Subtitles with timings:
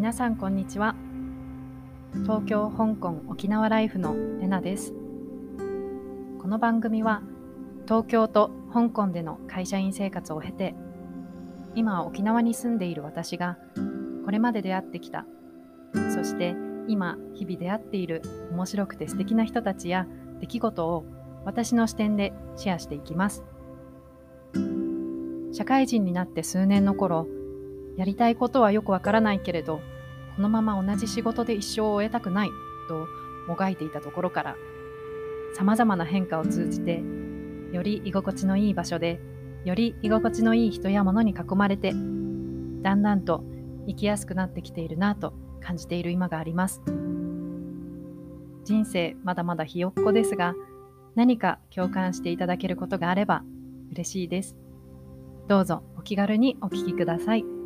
[0.00, 0.96] 皆さんこんにちは。
[2.22, 4.94] 東京、香港、沖縄ライフのレナです。
[6.40, 7.20] この番組は
[7.84, 10.74] 東京と香港での会社員生活を経て
[11.74, 13.58] 今沖縄に住んでいる私が
[14.24, 15.26] これまで出会ってきた
[16.14, 16.54] そして
[16.88, 20.06] 今日々出会っている面白くて素敵な人たちや
[20.40, 21.04] 出来事を
[21.44, 23.44] 私の視点でシェアしていきます。
[25.52, 27.26] 社会人になって数年の頃
[28.00, 29.82] やりたいことはよくわからないけれど
[30.34, 32.48] このまま同じ仕事で一生を終えたくない
[32.88, 33.06] と
[33.46, 34.56] もがいていたところから
[35.54, 37.02] さまざまな変化を通じて
[37.72, 39.20] より居心地のいい場所で
[39.66, 43.44] より居心地のいい人や物に囲まれてだんだんと
[43.86, 46.80] 生きやすくなってきているなと感じている今があります
[48.64, 50.54] 人生まだまだひよっこですが
[51.16, 53.42] 何か共感していただけることがあれば
[53.92, 54.56] 嬉しいです
[55.48, 57.59] どうぞお気軽にお聞きください。